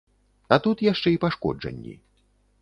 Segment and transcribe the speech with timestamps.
[0.55, 1.95] А тут яшчэ і пашкоджанні.